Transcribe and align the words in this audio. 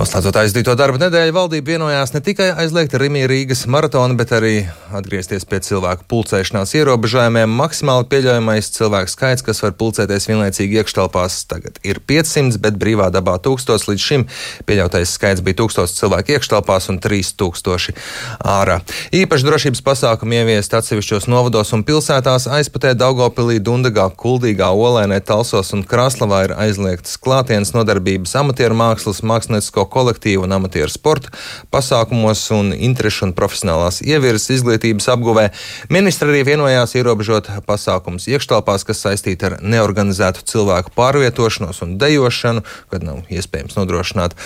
Noslēdzot 0.00 0.36
aizdīto 0.40 0.72
darba 0.80 0.96
nedēļu, 0.96 1.32
valdība 1.36 1.74
vienojās 1.74 2.14
ne 2.14 2.22
tikai 2.24 2.46
aizliegt 2.62 2.94
Rimī 2.96 3.26
Rīgas 3.28 3.66
maratonu, 3.68 4.14
bet 4.16 4.30
arī 4.32 4.62
atgriezties 4.96 5.44
pie 5.44 5.58
cilvēku 5.60 6.06
pulcēšanās 6.08 6.70
ierobežojumiem. 6.78 7.52
Maksimāli 7.58 8.06
pieļaujamais 8.08 8.70
cilvēku 8.72 9.12
skaits, 9.12 9.44
kas 9.44 9.60
var 9.60 9.74
pulcēties 9.76 10.30
vienlaicīgi 10.30 10.80
iekštelpās, 10.80 11.36
tagad 11.50 11.76
ir 11.84 12.00
500, 12.00 12.56
bet 12.64 12.78
brīvā 12.80 13.10
dabā 13.12 13.34
1000. 13.44 13.90
Līdz 13.90 14.06
šim 14.06 14.24
pieļautais 14.64 15.12
skaits 15.18 15.44
bija 15.44 15.58
1000 15.60 15.92
cilvēku 15.98 16.32
iekštelpās 16.38 16.88
un 16.94 17.02
3000 17.04 17.92
ārā. 18.40 18.78
Īpaši 19.20 19.48
drošības 19.50 19.84
pasākumi 19.84 20.40
ieviest 20.40 20.78
atsevišķos 20.80 21.28
novados 21.28 21.74
un 21.76 21.84
pilsētās 21.84 22.48
aizputē 22.48 22.94
Daugopilī, 22.96 23.58
Dundagā, 23.60 24.08
Kuldīgā, 24.16 24.72
Olēnē, 24.72 25.20
Talsos 25.20 25.76
un 25.76 25.84
Kraslavā 25.84 26.46
ir 26.48 26.56
aizliegtas 26.56 27.20
klātienes 27.20 27.76
nodarbības 27.76 28.38
amatieru 28.40 28.80
mākslas, 28.80 29.20
māksliniecisko 29.28 29.89
kolektīvu 29.92 30.46
un 30.46 30.56
amatieru 30.56 30.90
sporta 30.92 31.32
pasākumos 31.74 32.42
un 32.56 32.72
interešu 32.74 33.28
un 33.28 33.34
profesionālās 33.36 34.00
ievirzes 34.04 34.56
izglītības 34.58 35.08
apguvē. 35.14 35.48
Ministra 35.92 36.30
arī 36.30 36.42
vienojās 36.48 36.94
ierobežot 36.98 37.50
pasākumus 37.68 38.28
iekštelpās, 38.30 38.86
kas 38.88 39.02
saistīti 39.04 39.48
ar 39.48 39.58
neorganizētu 39.62 40.44
cilvēku 40.50 40.94
pārvietošanos 40.96 41.82
un 41.86 41.96
dejošanu, 42.00 42.64
kad 42.92 43.06
nav 43.06 43.30
iespējams 43.32 43.78
nodrošināt 43.78 44.36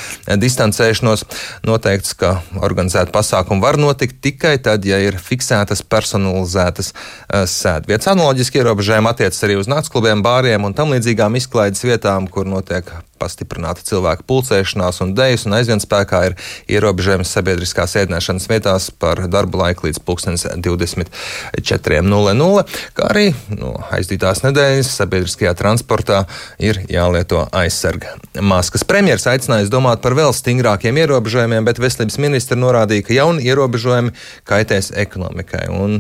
distancēšanos. 0.40 1.26
Noteikts, 1.66 2.14
ka 2.18 2.36
organizēta 2.64 3.12
pasākuma 3.14 3.64
var 3.64 3.80
notikt 3.80 4.20
tikai 4.24 4.56
tad, 4.62 4.84
ja 4.88 5.00
ir 5.02 5.18
fiksētas 5.20 5.84
personalizētas 5.86 6.92
uh, 6.94 7.44
sēdvietas. 7.48 8.10
Analoģiski 8.14 8.60
ierobežojumi 8.60 9.10
attiecas 9.10 9.42
arī 9.46 9.58
uz 9.60 9.70
naktsklubiem, 9.70 10.24
bāriem 10.24 10.68
un 10.68 10.76
tam 10.76 10.94
līdzīgām 10.94 11.40
izklaides 11.40 11.84
vietām, 11.86 12.28
kur 12.30 12.48
notiek 12.48 12.90
pastiprināta 13.24 13.80
cilvēku 13.88 14.22
pulcēšanās 14.28 14.96
un 15.04 15.08
dejas, 15.16 15.42
un 15.48 15.52
aizvien 15.58 15.80
spēkā 15.82 16.18
ir 16.28 16.32
ierobežojums 16.76 17.32
sabiedriskās 17.36 17.92
ēdināšanas 18.02 18.46
vietās 18.50 18.82
par 18.92 19.16
darba 19.32 19.56
laiku 19.64 19.80
līdz 19.88 19.98
24.00, 20.04 22.64
kā 22.94 23.02
arī 23.10 23.26
no 23.56 23.70
aizdītās 23.94 24.38
nedēļas 24.44 24.96
sabiedriskajā 25.00 25.52
transportā 25.58 26.18
ir 26.62 26.74
jālieto 26.90 27.48
aizsarga 27.54 28.08
maskas. 28.40 28.84
Premjeras 28.88 29.26
aicinājis 29.30 29.72
domāt 29.72 30.02
par 30.04 30.16
vēl 30.18 30.32
stingrākiem 30.36 30.98
ierobežojumiem, 31.04 31.62
bet 31.66 31.80
veselības 31.82 32.18
ministra 32.22 32.56
norādīja, 32.58 33.06
ka 33.06 33.16
jauni 33.16 33.46
ierobežojumi 33.48 34.14
kaitēs 34.48 34.86
ekonomikai, 35.04 35.66
un 35.72 35.90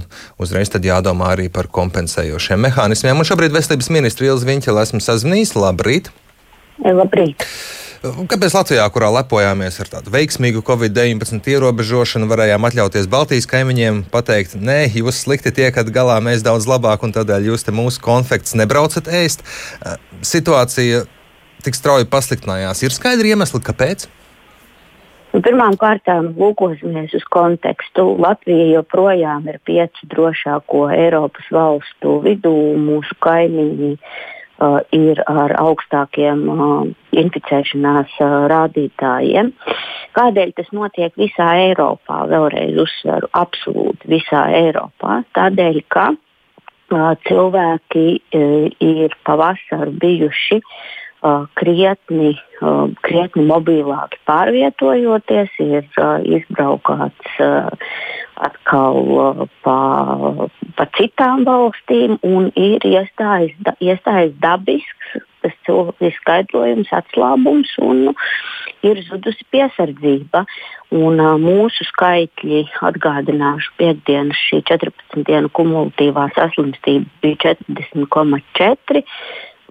uzreiz 0.42 0.68
tad 0.72 0.82
jādomā 0.86 1.26
arī 1.36 1.46
par 1.52 1.66
kompensējošiem 1.72 2.58
mehānismiem. 2.68 3.18
Un 3.18 3.28
šobrīd 3.28 3.52
veselības 3.54 3.88
ministra 3.94 4.22
Ilza 4.30 4.50
Viņķela 4.50 4.78
esmu 4.88 5.00
sazvanījis. 5.04 5.56
Labrīt! 5.58 6.12
Labrīt! 6.82 7.46
Kāpēc 8.04 8.52
Latvijā, 8.52 8.84
kurā 8.92 9.08
lepojāmies 9.14 9.78
ar 9.80 9.88
tādu 9.88 10.10
veiksmīgu 10.12 10.60
Covid-19 10.66 11.46
ierobežošanu, 11.54 12.26
varējām 12.28 12.66
atļauties 12.68 13.08
Baltijas 13.08 13.48
kaimiņiem 13.48 14.02
pateikt, 14.12 14.58
nē, 14.60 14.90
jūs 14.92 15.22
slikti 15.24 15.54
tiekat 15.56 15.88
galā, 15.94 16.18
mēs 16.20 16.44
daudz 16.44 16.68
labāk, 16.68 17.06
un 17.06 17.14
tādēļ 17.16 17.48
jūs 17.48 17.64
te 17.64 17.72
mūsu 17.72 18.02
konfekts 18.04 18.52
nebraucat 18.60 19.08
ēst? 19.08 19.46
Situācija 20.20 21.06
tik 21.64 21.78
strauji 21.78 22.10
pasliktinājās. 22.12 22.84
Ir 22.84 22.92
skaidri 22.92 23.32
iemesli, 23.32 23.62
kāpēc? 23.64 24.04
Nu, 25.32 25.40
Pirmkārt, 25.42 26.06
lūkosimies 26.36 27.16
uz 27.16 27.24
kontekstu. 27.32 28.04
Latvija 28.20 28.68
joprojām 28.76 29.48
ir 29.48 29.56
pieci 29.66 30.06
drošāko 30.12 30.90
Eiropas 30.94 31.48
valstu 31.50 32.20
vidū, 32.22 32.52
mūsu 32.78 33.16
kaimiņi 33.24 33.96
uh, 34.58 34.80
ir 34.94 35.20
ar 35.30 35.54
augstākiem 35.60 36.44
uh, 36.48 36.88
inficēšanās 37.14 38.16
uh, 38.20 38.34
rādītājiem. 38.52 39.52
Kādēļ 40.14 40.52
tas 40.58 40.70
notiek 40.76 41.14
visā 41.18 41.48
Eiropā? 41.68 42.24
Vēlreiz 42.30 42.78
uzsveru, 42.84 43.30
absolūti 43.34 44.12
visā 44.16 44.46
Eiropā. 44.60 45.22
Tādēļ, 45.38 45.80
ka 45.88 46.10
uh, 46.14 47.14
cilvēki 47.28 48.06
uh, 48.18 48.68
ir 48.84 49.16
pavasarī 49.26 49.96
bijuši 50.04 50.60
uh, 50.60 51.46
krietni, 51.58 52.34
uh, 52.60 52.86
krietni 53.06 53.46
mobilāki 53.48 54.20
pārvietojoties, 54.28 55.56
ir 55.64 55.88
uh, 55.98 56.20
izbraukāts 56.22 57.40
uh, 57.42 57.72
atkal 58.42 58.98
uh, 59.14 59.44
pa, 59.64 59.78
pa 60.78 60.86
citām 60.98 61.44
valstīm 61.46 62.18
un 62.26 62.50
ir 62.58 62.84
iestājis, 62.88 63.54
da, 63.66 63.76
iestājis 63.80 64.34
dabisks 64.42 65.14
tas 65.44 65.54
cilvēks 65.66 66.18
skaidrojums, 66.22 66.92
atslābums 66.96 67.74
un 67.84 68.14
ir 68.84 69.00
zudusi 69.04 69.44
piesardzība. 69.52 70.44
Un, 70.94 71.18
uh, 71.18 71.34
mūsu 71.40 71.86
skaitļi, 71.88 72.62
atgādināšu, 72.86 73.74
piekdienas 73.80 74.40
šī 74.48 74.62
14 74.70 75.24
dienu 75.26 75.50
kumulatīvā 75.56 76.28
saslimstība 76.36 77.08
bija 77.24 77.56
40,4. 77.56 79.04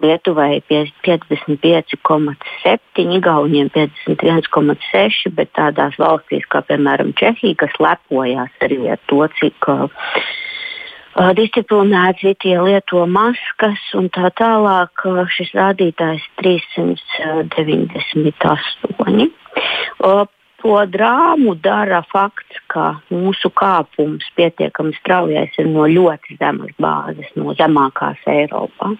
Lietuvai 0.02 0.62
55,7, 0.68 3.14
Igauniem 3.16 3.68
51,6, 3.70 5.30
bet 5.36 5.48
tādās 5.54 5.94
valstīs 6.00 6.44
kā 6.50 6.62
piemēram 6.66 7.12
Čehija, 7.18 7.54
kas 7.62 7.74
lepojās 7.78 8.50
arī 8.66 8.78
ar 8.90 8.98
to, 9.06 9.28
cik 9.38 9.58
uh, 9.70 9.86
disciplinēti 11.38 12.34
tie 12.42 12.56
lieto 12.58 13.06
maskas 13.06 13.78
un 13.94 14.10
tā 14.10 14.34
tālāk, 14.34 14.90
uh, 15.06 15.22
šis 15.30 15.54
rādītājs 15.54 16.26
398. 16.42 19.30
Uh, 20.02 20.26
to 20.64 20.80
drāmu 20.88 21.52
dara 21.60 22.00
fakts, 22.08 22.56
ka 22.72 22.96
mūsu 23.12 23.52
kāpums 23.52 24.24
pietiekami 24.34 24.96
straujais 24.96 25.52
ir 25.60 25.68
no 25.68 25.84
ļoti 25.86 26.38
zemas 26.40 26.72
bāzes, 26.80 27.28
no 27.36 27.52
zemākās 27.54 28.16
Eiropā. 28.26 28.96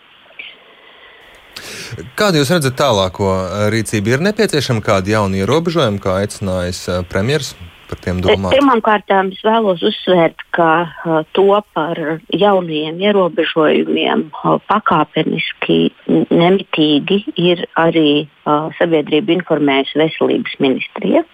Kādu 2.19 2.41
jūs 2.41 2.51
redzat 2.55 2.75
tālāko 2.79 3.31
rīcību? 3.75 4.17
Ir 4.17 4.27
nepieciešama 4.31 4.83
kāda 4.85 5.17
jauna 5.17 5.45
ierobežojuma, 5.45 6.03
kā 6.03 6.19
aicinājis 6.25 6.87
premjerministrs? 7.13 7.71
Pirmkārt, 7.85 9.11
es 9.13 9.43
vēlos 9.45 9.83
uzsvērt, 9.85 10.41
ka 10.57 10.69
uh, 10.89 11.19
to 11.37 11.61
par 11.77 11.99
jaunajiem 12.33 13.01
ierobežojumiem 13.05 14.25
uh, 14.33 14.57
pakāpeniski, 14.71 15.93
nemitīgi 16.09 17.21
ir 17.37 17.67
arī 17.77 18.25
uh, 18.25 18.73
sabiedrība 18.79 19.37
informējusi 19.37 20.01
veselības 20.01 20.57
ministrija. 20.65 21.25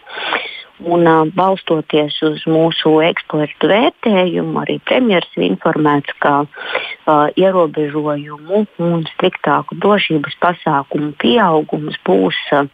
Un, 0.80 1.04
balstoties 1.36 2.14
uz 2.24 2.44
mūsu 2.48 2.94
ekspertu 3.04 3.68
vērtējumu, 3.68 4.62
arī 4.62 4.78
premjerministrs 4.88 5.36
ir 5.36 5.44
informēts, 5.50 6.14
ka 6.22 6.32
uh, 6.46 7.26
ierobežojumu 7.36 8.62
un 8.86 9.04
striktāku 9.10 9.76
drošības 9.82 10.38
pasākumu 10.40 11.12
pieaugums 11.20 11.98
būs 12.06 12.38
uh, 12.56 12.64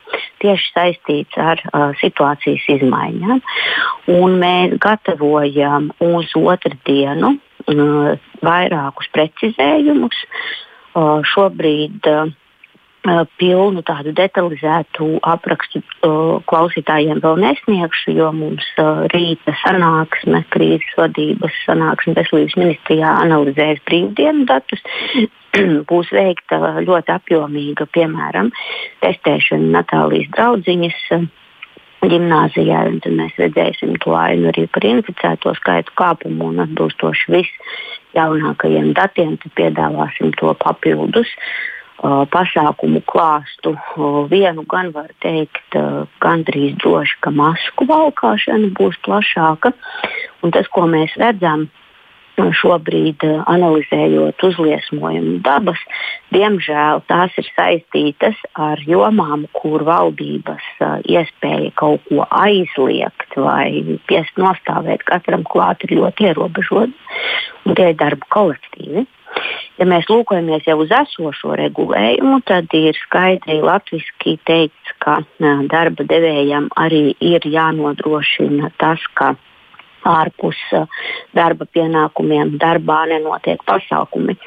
tieši 0.44 0.70
saistīts 0.76 1.40
ar 1.40 1.62
uh, 1.66 1.90
situācijas 1.98 2.68
izmaiņām. 2.76 3.42
Un 4.14 4.38
mēs 4.38 4.78
gatavojam 4.82 5.90
uz 5.98 6.30
otru 6.38 6.78
dienu 6.86 7.34
uh, 7.34 8.14
vairākus 8.46 9.10
precizējumus. 9.16 10.22
Uh, 10.96 11.26
šobrīd 11.26 12.06
uh, 12.06 12.30
pilnu 13.38 13.82
tādu 13.86 14.12
detalizētu 14.16 15.08
aprakstu 15.26 15.80
uh, 15.80 16.42
klausītājiem 16.50 17.20
vēl 17.22 17.38
nesniegšu, 17.42 18.14
jo 18.16 18.32
mums 18.34 18.66
uh, 18.82 19.04
rīta 19.12 19.54
sanāksme, 19.62 20.42
krīzes 20.54 20.96
vadības 20.98 21.54
sanāksme 21.66 22.16
veselības 22.18 22.56
ministrijā 22.58 23.12
analizēs 23.22 23.82
brīvdienu 23.86 24.46
datus. 24.50 24.82
Būs 25.90 26.10
veikta 26.12 26.80
ļoti 26.84 27.14
apjomīga, 27.14 27.86
piemēram, 27.94 28.50
testēšana 29.04 29.70
Natālijas 29.78 30.32
draudziņas 30.34 30.98
gimnājā, 32.06 32.82
un 32.90 32.98
tad 33.02 33.14
mēs 33.16 33.38
redzēsim 33.40 33.96
to 34.02 34.12
ainu 34.14 34.50
arī 34.50 34.66
par 34.70 34.84
inficēto 34.84 35.54
skaitu 35.56 35.94
kāpumu 35.96 36.50
un 36.52 36.60
atbilstoši 36.66 37.32
visjaunākajiem 37.38 38.92
datiem, 38.98 39.38
tad 39.40 39.56
piedāvāsim 39.58 40.34
to 40.36 40.52
papildus. 40.60 41.32
Uh, 41.32 41.75
pasākumu 42.02 43.00
klāstu. 43.08 43.76
Vienu 44.30 44.66
gan 44.68 44.92
var 44.92 45.10
teikt, 45.24 45.78
gandrīz 46.20 46.76
droši, 46.82 47.18
ka 47.20 47.30
masku 47.30 47.86
valkāšana 47.88 48.72
būs 48.76 48.98
plašāka. 49.06 49.72
Un 50.42 50.54
tas, 50.54 50.68
ko 50.68 50.86
mēs 50.90 51.16
redzam, 51.20 51.68
šobrīd 52.36 53.24
analizējot 53.48 54.42
uzliesmojumu 54.44 55.38
dabas, 55.44 55.80
diemžēl 56.34 57.00
tās 57.08 57.32
ir 57.40 57.48
saistītas 57.56 58.36
ar 58.52 58.80
jomām, 58.84 59.46
kur 59.56 59.84
valdības 59.86 60.66
iespēja 61.08 61.72
kaut 61.80 62.04
ko 62.10 62.26
aizliegt 62.28 63.36
vai 63.36 63.98
piest 64.06 64.36
nostāvēt 64.36 65.06
katram 65.08 65.46
klāt 65.48 65.84
ir 65.88 65.96
ļoti 65.96 66.28
ierobežota. 66.28 66.92
Tie 67.66 67.90
ir 67.90 67.96
darba 67.98 68.28
kolektīvi. 68.30 69.06
Ja 69.76 69.84
mēs 69.84 70.06
lūkojamies 70.08 70.64
jau 70.64 70.78
uz 70.80 70.92
esošo 70.94 71.56
regulējumu, 71.60 72.38
tad 72.48 72.72
ir 72.76 72.96
skaidri 72.96 73.58
latviešu 73.60 74.36
teikts, 74.48 74.94
ka 75.04 75.18
darba 75.68 76.06
devējam 76.08 76.70
arī 76.80 77.10
ir 77.20 77.44
jānodrošina 77.44 78.72
tas, 78.80 79.02
ka 79.14 79.34
ārpus 80.06 80.56
darba 81.36 81.66
pienākumiem 81.68 82.56
darbā 82.62 83.02
nenotiek 83.10 83.60
pasākumi. 83.68 84.38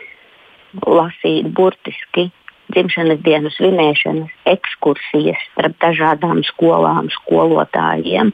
Lasīt 0.85 1.49
burtiski 1.53 2.29
dzimšanas 2.73 3.21
dienu 3.25 3.53
svinēšanas, 3.53 4.33
ekskursijas 4.49 5.45
starp 5.51 5.77
dažādām 5.81 6.41
skolām, 6.47 7.09
skolotājiem. 7.13 8.33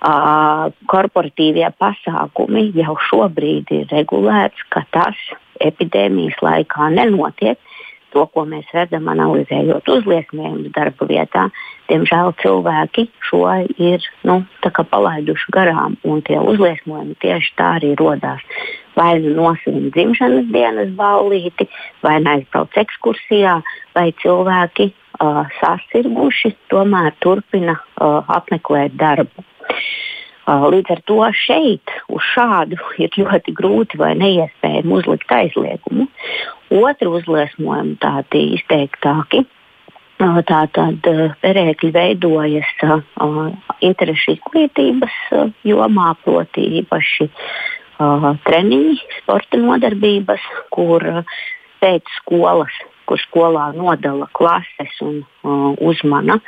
Uh, 0.00 0.70
korporatīvie 0.88 1.68
pasākumi 1.76 2.70
jau 2.78 2.94
šobrīd 3.10 3.68
ir 3.76 3.90
regulēts, 3.92 4.62
ka 4.72 4.86
tas 4.96 5.18
epidēmijas 5.64 6.40
laikā 6.44 6.90
nenotiek. 6.96 7.60
To, 8.10 8.24
ko 8.26 8.42
mēs 8.42 8.66
redzam, 8.74 9.06
analizējot 9.06 9.86
uzliesmojumus 9.86 10.72
darba 10.74 11.06
vietā, 11.06 11.44
diemžēl 11.86 12.32
cilvēki 12.42 13.04
šo 13.22 13.44
ir 13.78 14.02
nu, 14.26 14.40
palaiduši 14.66 15.54
garām, 15.54 15.94
tie 16.26 16.40
uzliesmojumi 16.42 17.14
tieši 17.22 17.52
tā 17.54 17.68
arī 17.78 17.92
radās. 18.00 18.42
Vai 18.98 19.12
nu 19.22 19.36
nosūta 19.36 19.92
dzimšanas 19.94 20.50
dienas 20.50 20.90
ballīti, 20.98 21.68
vai 22.02 22.18
aizbrauc 22.18 22.74
ekskursijā, 22.82 23.60
vai 23.94 24.08
cilvēki 24.24 24.90
uh, 24.90 25.46
sasirguši, 25.60 26.56
tomēr 26.74 27.14
turpina 27.22 27.78
uh, 27.78 28.26
apmeklēt 28.26 28.98
darbu. 28.98 29.46
Līdz 30.50 30.90
ar 30.90 31.00
to 31.06 31.20
šeit 31.36 31.92
uz 32.10 32.24
šādu 32.34 32.78
ir 33.02 33.14
ļoti 33.20 33.54
grūti 33.54 34.00
vai 34.00 34.14
neiespējami 34.18 34.96
uzlikt 34.98 35.32
aizliegumu. 35.34 36.08
Otru 36.80 37.16
uzliesmojumu 37.20 37.96
tādi 38.02 38.46
izteiktāki. 38.58 39.44
Tātad 40.20 41.06
perēkļi 41.40 41.90
veidojas 41.94 42.72
interešu 43.80 44.34
izglītības 44.34 45.14
jomā, 45.64 46.10
proti 46.26 46.66
īpaši 46.82 47.30
treniņi, 48.44 48.98
sporta 49.16 49.60
nodarbības, 49.62 50.44
kur 50.76 51.06
pēc 51.80 52.12
skolas 52.18 52.76
kur 53.10 53.18
skolā 53.18 53.72
nodala 53.74 54.28
klases 54.38 54.94
un 55.02 55.16
uh, 55.42 55.72
uzmana 55.82 56.38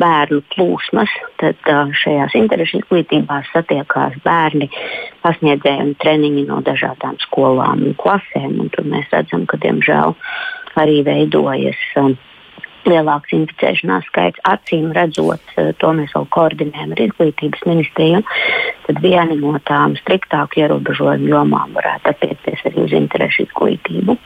bērnu 0.00 0.42
plūsmas, 0.52 1.12
tad 1.40 1.56
uh, 1.64 1.88
šajās 1.96 2.36
interešu 2.36 2.82
izglītībās 2.82 3.48
satiekās 3.54 4.18
bērni, 4.24 4.68
pasniedzēji 5.24 5.86
un 5.86 5.94
treniņi 6.02 6.44
no 6.50 6.60
dažādām 6.66 7.16
skolām 7.24 7.86
un 7.88 7.96
klasēm. 7.96 8.58
Un 8.60 8.68
tur 8.74 8.84
mēs 8.92 9.08
redzam, 9.14 9.46
ka 9.48 9.60
diemžēl 9.64 10.12
arī 10.80 11.00
veidojas. 11.08 11.80
Uh, 11.96 12.12
lielāks 12.88 13.32
inficēšanās 13.36 14.06
skaits, 14.08 14.40
acīm 14.48 14.90
redzot, 14.96 15.42
uh, 15.56 15.72
to 15.80 15.92
mēs 15.96 16.12
vēl 16.16 16.28
koordinējam 16.36 16.94
ar 16.96 17.02
izglītības 17.06 17.64
ministriju. 17.68 18.20
Tad 18.86 19.00
viena 19.04 19.36
no 19.40 19.54
tām 19.68 19.96
striktāku 20.00 20.60
ierobežojumu 20.64 21.32
jomām 21.32 21.76
varētu 21.76 22.12
attiekties 22.12 22.68
arī 22.68 22.84
uz 22.88 22.96
interešu 23.00 23.48
izglītību. 23.48 24.16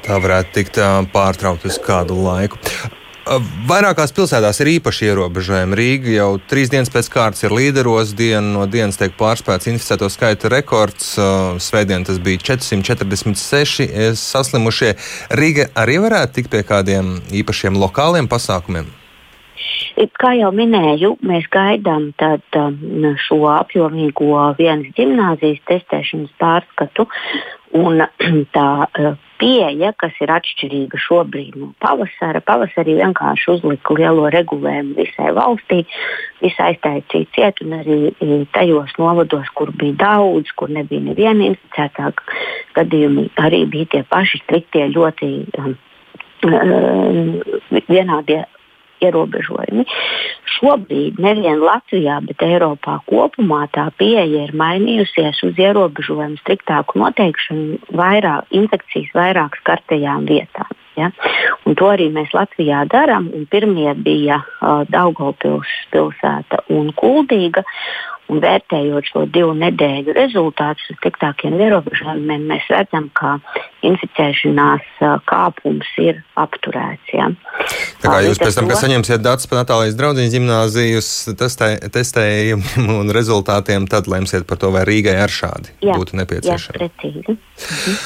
Tā 0.00 0.16
varētu 0.22 0.56
tikt 0.56 0.80
pārtraukta 1.12 1.68
uz 1.68 1.78
kādu 1.82 2.16
laiku. 2.24 2.60
Vairākās 3.68 4.10
pilsētās 4.16 4.58
ir 4.64 4.70
īpaši 4.72 5.06
ierobežojumi. 5.12 5.76
Rīga 5.78 6.14
jau 6.16 6.30
trīs 6.50 6.72
dienas 6.72 6.90
pēc 6.90 7.06
kārtas 7.12 7.44
ir 7.46 7.54
līderos. 7.54 8.16
Dienu 8.18 8.56
no 8.56 8.64
dienas 8.66 8.98
tiek 8.98 9.14
pārspēts 9.18 9.68
inficēto 9.70 10.08
skaita 10.10 10.50
rekords. 10.50 11.12
Svētdien 11.62 12.02
tas 12.08 12.18
bija 12.22 12.42
446 12.50 14.18
saslimušie. 14.18 14.96
Rīga 15.38 15.68
arī 15.78 16.00
varētu 16.02 16.40
tikt 16.40 16.50
pie 16.56 16.64
kādiem 16.66 17.14
īpašiem 17.42 17.78
lokāliem 17.78 18.26
pasākumiem. 18.32 18.90
Kā 19.92 20.32
jau 20.38 20.48
minēju, 20.56 21.16
mēs 21.26 21.48
gaidām 21.52 22.12
tad, 22.20 22.44
um, 22.56 23.10
šo 23.20 23.42
apjomīgo 23.52 24.38
vienas 24.56 24.94
gimnāzijas 24.96 25.60
testēšanas 25.68 26.32
pārskatu. 26.40 27.08
Un 27.76 28.00
tā 28.56 28.68
uh, 28.86 29.18
pieeja, 29.42 29.90
kas 29.98 30.16
ir 30.22 30.32
atšķirīga 30.32 31.00
šobrīd 31.02 31.58
no 31.60 31.72
pavasara. 31.82 32.40
Pavasarī 32.46 32.96
vienkārši 33.00 33.50
uzlika 33.56 33.96
lielo 33.98 34.30
regulējumu 34.32 34.96
visai 34.96 35.32
valstī, 35.36 35.82
visai 36.40 36.72
aiztaicīja 36.72 37.30
ciet, 37.36 37.62
un 37.64 37.76
arī 37.80 37.98
tajos 38.56 38.96
novados, 39.02 39.50
kur 39.58 39.74
bija 39.76 39.98
daudz, 40.06 40.54
kur 40.56 40.72
nebija 40.72 41.04
neviena 41.10 41.50
inficētā 41.50 42.14
gadījuma, 42.78 43.28
arī 43.44 43.64
bija 43.68 43.92
tie 43.96 44.02
paši 44.08 44.40
striktie 44.46 44.88
ļoti 44.94 45.32
um, 45.60 45.76
uh, 46.48 47.80
vienādie 47.92 48.44
ierobežojumi. 49.02 49.86
Šobrīd 50.56 51.20
nevien 51.22 51.62
Latvijā, 51.62 52.20
bet 52.26 52.44
Eiropā 52.46 52.98
kopumā 53.08 53.64
tā 53.74 53.88
pieeja 53.98 54.46
ir 54.46 54.54
mainījusies 54.58 55.42
uz 55.48 55.58
ierobežojumu 55.60 56.40
striktāku 56.42 57.00
noteikšanu 57.02 57.96
vairāk 57.98 58.54
infekcijas 58.62 59.12
vairāk 59.16 59.58
skartajām 59.62 60.28
vietām. 60.30 60.70
Ja? 60.96 61.10
Un 61.66 61.76
to 61.78 61.88
arī 61.92 62.10
mēs 62.12 62.34
Latvijā 62.36 62.84
darām. 62.92 63.30
Pirmie 63.52 63.92
bija 63.96 64.42
uh, 64.42 64.82
Daugopils 64.92 65.70
pilsēta 65.94 66.64
un 66.72 66.92
Kuldīga. 66.96 67.64
Un 68.30 68.38
vērtējot 68.40 69.08
šo 69.10 69.24
divu 69.34 69.52
nedēļu 69.58 70.14
rezultātus 70.16 70.86
striktākiem 70.96 71.58
ierobežojumiem, 71.58 72.46
mēs 72.48 72.68
redzam, 72.70 73.08
ka 73.18 73.34
inficēšanās 73.84 75.02
kāpums 75.28 75.88
ir 76.00 76.22
apturēts. 76.40 77.12
Ja. 77.12 77.28
Tā 78.00 78.12
kā 78.12 78.20
jūs 78.24 78.40
pēc 78.40 78.56
tam, 78.56 78.70
kad 78.70 78.80
saņemsiet 78.80 79.24
datus 79.24 79.50
par 79.50 79.62
Natālijas 79.62 79.98
draugu 79.98 80.24
gimnāzijas 80.32 81.10
testē, 81.38 81.74
testējumu 81.92 83.00
un 83.02 83.12
rezultātiem, 83.14 83.88
tad 83.90 84.08
lemsiet 84.10 84.46
par 84.48 84.62
to, 84.62 84.70
vai 84.74 84.86
Rīgai 84.88 85.18
ar 85.20 85.32
šādi 85.32 85.74
jā, 85.82 85.98
būtu 85.98 86.16
nepieciešami. 86.22 86.78
Jā, 86.78 86.88
precīzi. 86.88 87.36
Mhm. 87.36 87.98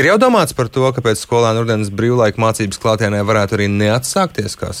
Ir 0.00 0.06
jau 0.06 0.18
domāts 0.22 0.54
par 0.54 0.68
to, 0.70 0.84
ka 0.94 1.02
pēc 1.02 1.22
skolēnu 1.22 1.64
urdens 1.64 1.88
brīvlaika 1.94 2.42
mācības 2.42 2.78
klātienē 2.82 3.22
varētu 3.26 3.56
arī 3.58 3.70
neatsākties, 3.72 4.58
kā, 4.60 4.74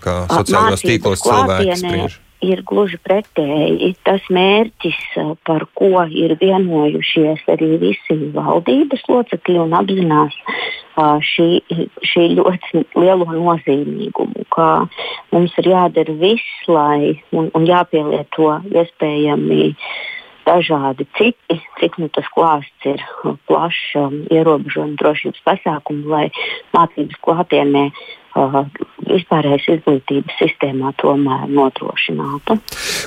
kā 0.00 0.16
sociālajos 0.32 0.84
tīklos 0.84 1.24
cilvēki 1.28 1.78
spriež 1.80 2.18
ir 2.44 2.62
gluži 2.66 2.98
pretēji. 3.04 3.92
Tas 4.06 4.24
mērķis, 4.32 5.00
par 5.46 5.66
ko 5.78 6.04
ir 6.08 6.36
vienojušies 6.40 7.44
arī 7.52 7.74
visi 7.82 8.16
valdības 8.34 9.04
locekļi 9.08 9.58
un 9.64 9.76
apzinās 9.80 10.36
šī, 11.30 11.48
šī 12.12 12.28
ļoti 12.38 12.84
lielo 12.98 13.28
nozīmīgumu, 13.32 14.46
ka 14.52 14.70
mums 15.32 15.58
ir 15.60 15.72
jādara 15.72 16.16
viss, 16.20 16.62
lai 16.68 17.20
un, 17.32 17.50
un 17.54 17.68
jāpielieto 17.68 18.56
iespējami 18.72 19.74
dažādi 20.48 21.04
citi, 21.18 21.60
cik 21.78 21.98
nu 22.00 22.08
tas 22.10 22.26
klāsts 22.34 22.88
ir 22.88 23.02
plašs, 23.46 23.92
ierobežojumi 24.32 24.96
drošības 24.98 25.44
pasākumi, 25.46 26.08
lai 26.10 26.24
mācības 26.74 27.20
klātienē 27.22 27.84
uh, 27.90 28.08
vispārējais 29.10 29.66
izglītības 29.74 30.36
sistēmā 30.38 30.92
tomēr 31.00 31.48
nodrošinātu. 31.50 32.56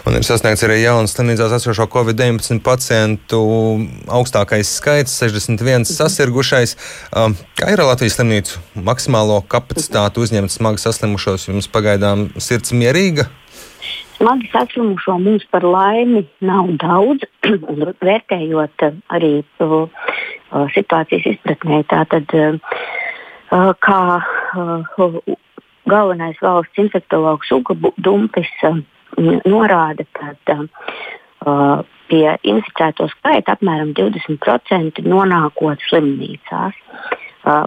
Un 0.08 0.18
ir 0.18 0.25
sasniegts 0.27 0.65
arī 0.68 0.82
jauns 0.82 1.15
slimnīcās 1.15 1.56
esošo 1.60 1.88
Covid-19 1.94 2.60
pacientu 2.65 3.39
augstākais 4.12 4.74
skaits- 4.80 5.15
61 5.22 5.88
sasirgušais. 5.88 6.75
Um, 7.15 7.38
kā 7.56 7.72
ir 7.72 7.80
Latvijas 7.80 8.20
slimnīcu 8.20 8.60
maksimālo 8.75 9.42
kapacitāti 9.48 10.20
uzņemt 10.24 10.51
smagi 10.51 10.84
saslimušos? 10.84 11.48
Jums 11.48 11.68
pagaidām 11.68 12.30
sirds 12.38 12.72
mierīga? 12.72 13.30
Smagi 14.18 14.50
saslimušo 14.51 15.18
mums 15.20 15.44
par 15.51 15.63
laimi 15.63 16.25
nav 16.42 16.68
daudz, 16.80 17.25
vērtējot 18.08 18.86
arī 19.12 19.44
uh, 19.60 19.88
situācijas 20.75 21.25
izpratnē. 21.34 21.82
Tātad, 21.92 22.30
uh, 22.32 22.77
kā 23.84 24.02
uh, 24.58 25.20
galvenais 25.90 26.40
valsts 26.42 26.80
infektologs 26.82 27.52
Uga 27.54 27.76
Dumpis 27.98 28.50
uh, 28.64 28.80
norāda, 29.46 30.06
ka 30.16 30.34
pie 32.08 32.28
inficēto 32.48 33.10
skaita 33.12 33.58
apmēram 33.58 33.94
20% 33.98 35.04
nonākot 35.04 35.82
slimnīcās. 35.90 36.78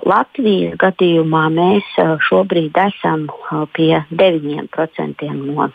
Latvijas 0.08 0.78
gadījumā 0.80 1.42
mēs 1.52 1.88
šobrīd 2.24 2.78
esam 2.80 3.26
pie 3.76 4.00
9% 4.08 5.26
no, 5.36 5.68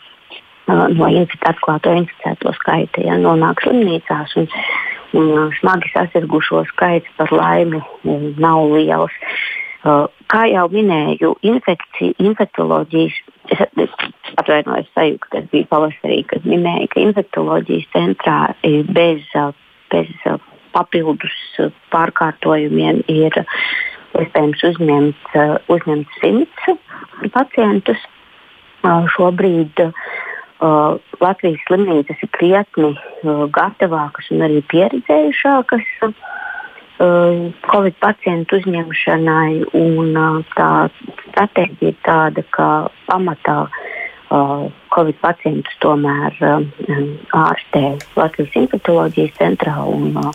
no 0.66 1.10
infic 1.14 1.46
atklāto 1.46 1.94
inficēto 1.94 2.50
skaita, 2.58 3.04
ja 3.06 3.14
nonāk 3.20 3.62
slimnīcās. 3.62 4.34
Un, 4.42 4.50
un 5.14 5.52
smagi 5.60 5.92
sasirgušo 5.92 6.64
skaits 6.72 7.14
par 7.18 7.30
laimi 7.30 7.82
nav 8.42 8.66
liels. 8.74 9.14
Uh, 9.82 10.06
kā 10.30 10.44
jau 10.46 10.68
minēju, 10.70 11.32
infekcija, 11.42 12.14
infektoloģijas, 12.22 13.16
es 13.50 13.96
atvainojos 14.38 14.88
sajūta, 14.94 15.28
kas 15.34 15.48
bija 15.50 15.68
pavasarī, 15.72 16.20
kad 16.30 16.46
minēja, 16.46 16.86
ka 16.92 17.02
infektoloģijas 17.02 17.88
centrā 17.90 18.38
bez, 18.94 19.26
bez 19.90 20.12
papildus 20.72 21.34
pārkārtojumiem 21.92 23.02
ir 23.12 23.42
iespējams 24.22 24.64
uzņemt, 24.70 25.36
uzņemt 25.72 26.18
simts 26.20 27.32
pacientus. 27.34 28.00
Šobrīd 28.82 29.78
uh, 29.78 30.94
Latvijas 31.22 31.60
slimnīcas 31.68 32.22
ir 32.24 32.30
krietni 32.34 32.88
uh, 32.90 33.44
gatavākas 33.54 34.26
un 34.34 34.42
arī 34.42 34.58
pieredzējušākas 34.72 35.92
uh, 36.02 36.16
Covid 36.98 37.96
pacientu 38.02 38.60
uzņemšanai. 38.60 39.62
Un, 39.78 40.12
uh, 40.16 40.42
tā 40.56 40.88
stratēģija 41.28 41.94
ir 41.94 41.98
tāda, 42.06 42.44
ka 42.54 42.68
pamatā 43.08 43.56
uh, 43.66 44.68
Covid 44.94 45.18
pacientus 45.24 45.78
tomēr 45.84 46.36
uh, 46.40 46.62
ārstē 47.44 47.84
Latvijas 48.16 48.60
infekcijas 48.60 49.34
centrā 49.40 49.76
un 49.88 50.16
uh, 50.20 50.30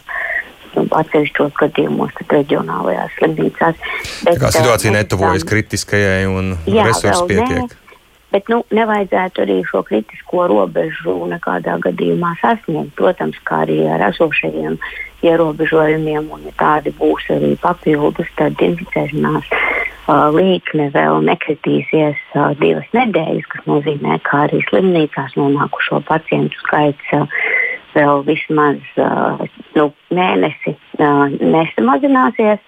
atsevišķos 0.75 1.55
gadījumos 1.57 2.13
reģionālajās 2.29 3.15
slimnīcās. 3.17 3.81
Bet, 4.25 4.37
Tā 4.37 4.39
kā 4.41 4.53
situācija 4.53 4.93
netuvojas 4.97 5.45
kritiskajai 5.47 6.25
un 6.29 6.55
resursi 6.67 7.27
pietiek. 7.31 7.63
Ne, 7.65 7.86
Bet 8.27 8.49
nu, 8.51 8.59
nevajadzētu 8.75 9.43
arī 9.45 9.61
šo 9.69 9.81
kritisko 9.87 10.49
robežu 10.51 11.13
nekādā 11.31 11.77
gadījumā 11.85 12.33
sasniegt. 12.41 12.91
Protams, 12.99 13.37
kā 13.47 13.61
arī 13.63 13.85
ar 13.87 14.03
esošajiem 14.09 14.75
ierobežojumiem, 15.23 16.27
un 16.35 16.43
ja 16.49 16.53
tādi 16.59 16.91
būs 16.97 17.29
arī 17.33 17.53
papildus, 17.61 18.27
tad 18.37 18.59
inficēšanās 18.61 19.47
uh, 19.47 20.27
līkne 20.35 20.89
vēl 20.93 21.23
nekritīsies 21.29 22.19
uh, 22.35 22.51
divas 22.59 22.89
nedēļas, 22.97 23.47
kas 23.53 23.69
nozīmē, 23.71 24.19
ka 24.27 24.43
arī 24.49 24.59
slimnīcās 24.67 25.37
nonākušo 25.39 26.03
pacientu 26.09 26.59
skaits 26.65 27.13
uh, 27.15 27.39
vēl 27.95 28.25
vismaz 28.27 28.83
uh, 28.99 29.39
nu, 29.79 29.87
mēnesi 30.11 30.75
uh, 30.75 31.31
nesamazināsies. 31.31 32.59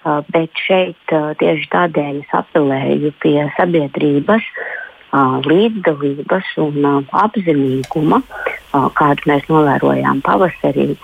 Uh, 0.00 0.22
bet 0.32 0.56
šeit 0.56 1.12
uh, 1.12 1.34
tieši 1.36 1.66
tādēļ 1.74 2.22
es 2.22 2.30
apelēju 2.32 3.10
pie 3.20 3.42
sabiedrības 3.58 4.46
uh, 4.46 4.78
līdzdalības 5.12 6.52
un 6.62 6.86
apzinīguma, 7.10 8.22
kādu 8.70 9.30
mēs 9.30 9.48
novērojām 9.50 10.22
pavasarī. 10.26 10.94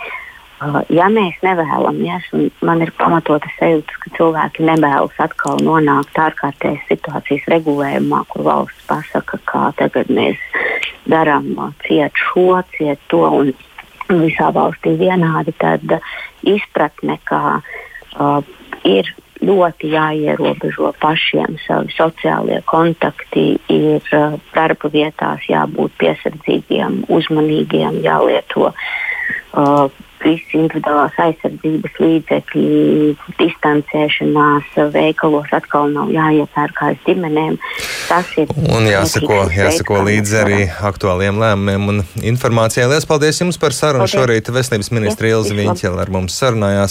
Ja 0.89 1.11
mēs 1.13 1.37
nevēlamies, 1.45 2.31
un 2.33 2.47
man 2.65 2.81
ir 2.81 2.93
pamatota 2.97 3.51
sajūta, 3.59 3.99
ka 4.01 4.13
cilvēki 4.17 4.65
nevēlas 4.65 5.19
atkal 5.21 5.61
nonākt 5.61 6.17
ārkārtējas 6.17 6.87
situācijas 6.89 7.45
regulējumā, 7.53 8.23
kur 8.31 8.47
valsts 8.47 8.87
pasaka, 8.89 9.41
kā 9.45 9.67
tagad 9.77 10.09
mēs 10.09 10.41
darām 11.05 11.53
ciet 11.85 12.17
šo, 12.17 12.63
ciet 12.73 13.03
to 13.13 13.21
un 13.27 13.53
visā 14.09 14.49
valstī 14.55 14.95
vienādi, 14.97 15.53
tad 15.61 15.99
izpratne, 16.47 17.19
ka 17.29 17.59
uh, 17.59 18.41
ir 18.87 19.13
ļoti 19.45 19.90
jāierobežo 19.93 20.93
pašiem 21.02 21.59
savi 21.66 21.93
sociālie 21.97 22.62
kontakti, 22.71 23.49
ir 23.73 24.16
uh, 24.16 24.38
darba 24.55 24.90
vietās 24.93 25.45
jābūt 25.50 25.97
piesardzīgiem, 26.00 27.02
uzmanīgiem, 27.12 28.00
jālieto 28.07 28.71
uh, 28.71 30.05
visi 30.25 30.59
individuālās 30.59 31.16
aizsardzības 31.21 31.99
līdzekļi, 32.00 33.14
distancēšanās, 33.40 34.73
veikalos 34.95 35.52
atkal 35.57 35.90
nav 35.93 36.11
jāiepērk 36.14 36.83
aiz 36.88 37.00
ģimenēm. 37.07 37.59
Tas 38.09 38.33
ir. 38.40 38.52
Un 38.73 38.88
jāsako, 38.88 39.43
jāsako 39.55 40.00
līdzi 40.07 40.38
arī 40.43 40.61
aktuāliem 40.90 41.40
lēmumiem 41.43 41.93
un 41.93 42.02
informācijai. 42.23 42.88
Lielas 42.88 43.09
paldies 43.09 43.40
jums 43.43 43.61
par 43.61 43.76
sarunu. 43.76 44.07
Paldies. 44.07 44.16
Šorīt 44.16 44.52
veselības 44.55 44.93
ministra 44.95 45.33
Ilza 45.35 45.57
Viņķela 45.57 46.07
ar 46.07 46.14
mums 46.14 46.38
sarunājās. 46.40 46.85